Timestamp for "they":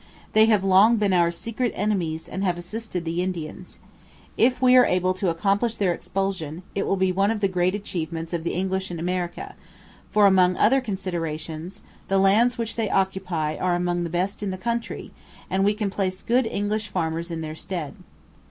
0.33-0.45, 12.77-12.89